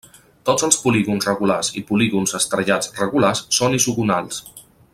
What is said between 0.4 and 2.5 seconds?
Tots els polígons regulars i polígons